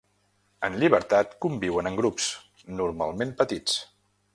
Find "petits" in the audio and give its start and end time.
3.45-3.83